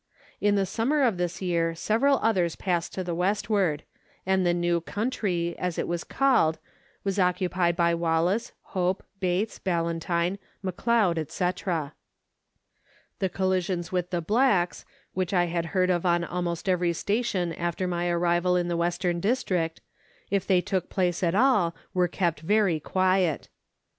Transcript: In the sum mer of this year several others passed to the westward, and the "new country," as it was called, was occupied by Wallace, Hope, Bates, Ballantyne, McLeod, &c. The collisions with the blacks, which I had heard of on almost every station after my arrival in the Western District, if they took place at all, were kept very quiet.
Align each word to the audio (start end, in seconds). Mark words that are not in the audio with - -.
In 0.39 0.55
the 0.55 0.65
sum 0.65 0.89
mer 0.89 1.03
of 1.03 1.17
this 1.17 1.43
year 1.43 1.75
several 1.75 2.17
others 2.23 2.55
passed 2.55 2.91
to 2.95 3.03
the 3.03 3.13
westward, 3.13 3.83
and 4.25 4.43
the 4.43 4.51
"new 4.51 4.81
country," 4.81 5.55
as 5.59 5.77
it 5.77 5.87
was 5.87 6.03
called, 6.03 6.57
was 7.03 7.19
occupied 7.19 7.75
by 7.75 7.93
Wallace, 7.93 8.51
Hope, 8.73 9.03
Bates, 9.19 9.59
Ballantyne, 9.59 10.39
McLeod, 10.65 11.29
&c. 11.29 11.65
The 13.19 13.29
collisions 13.29 13.91
with 13.91 14.09
the 14.09 14.21
blacks, 14.21 14.85
which 15.13 15.35
I 15.35 15.45
had 15.45 15.67
heard 15.67 15.91
of 15.91 16.03
on 16.03 16.23
almost 16.23 16.67
every 16.67 16.93
station 16.93 17.53
after 17.53 17.87
my 17.87 18.07
arrival 18.09 18.55
in 18.55 18.69
the 18.69 18.75
Western 18.77 19.19
District, 19.19 19.81
if 20.31 20.47
they 20.47 20.61
took 20.61 20.89
place 20.89 21.21
at 21.21 21.35
all, 21.35 21.75
were 21.93 22.07
kept 22.07 22.39
very 22.39 22.79
quiet. 22.79 23.49